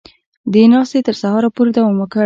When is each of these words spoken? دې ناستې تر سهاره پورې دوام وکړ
دې 0.53 0.63
ناستې 0.73 0.99
تر 1.07 1.15
سهاره 1.21 1.49
پورې 1.55 1.71
دوام 1.75 1.95
وکړ 1.99 2.19